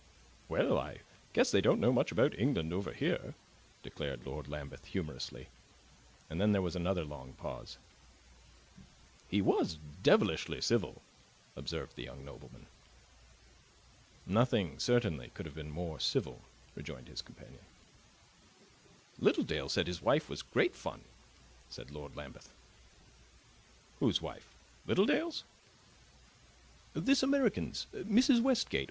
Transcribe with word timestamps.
"Well, 0.49 0.79
I 0.79 1.01
guess 1.31 1.51
they 1.51 1.61
don't 1.61 1.79
know 1.79 1.93
much 1.93 2.11
about 2.11 2.33
England 2.39 2.73
over 2.73 2.91
here!" 2.91 3.35
declared 3.83 4.25
Lord 4.25 4.47
Lambeth 4.47 4.85
humorously. 4.85 5.49
And 6.27 6.41
then 6.41 6.53
there 6.53 6.61
was 6.63 6.75
another 6.75 7.05
long 7.05 7.33
pause. 7.33 7.77
"He 9.29 9.43
was 9.43 9.77
devilish 10.01 10.47
civil," 10.61 11.03
observed 11.55 11.95
the 11.95 12.01
young 12.03 12.25
nobleman. 12.25 12.65
"Nothing, 14.25 14.79
certainly, 14.79 15.29
could 15.35 15.45
have 15.45 15.53
been 15.53 15.69
more 15.69 15.99
civil," 15.99 16.41
rejoined 16.73 17.07
his 17.07 17.21
companion. 17.21 17.61
"Littledale 19.19 19.69
said 19.69 19.85
his 19.85 20.01
wife 20.01 20.27
was 20.31 20.41
great 20.41 20.73
fun," 20.75 21.03
said 21.69 21.91
Lord 21.91 22.15
Lambeth. 22.15 22.51
"Whose 23.99 24.19
wife 24.19 24.51
Littledale's?" 24.87 25.43
"This 26.95 27.21
American's 27.21 27.85
Mrs. 27.93 28.41
Westgate. 28.41 28.79